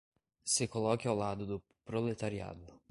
se 0.53 0.65
coloque 0.67 1.07
ao 1.07 1.15
lado 1.15 1.45
do 1.45 1.61
proletariado 1.85 2.73